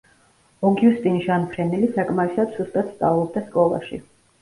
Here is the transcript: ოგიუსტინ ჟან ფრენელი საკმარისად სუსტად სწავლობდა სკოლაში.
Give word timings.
ოგიუსტინ 0.69 1.19
ჟან 1.27 1.45
ფრენელი 1.53 1.91
საკმარისად 1.99 2.59
სუსტად 2.59 2.93
სწავლობდა 2.97 3.49
სკოლაში. 3.49 4.05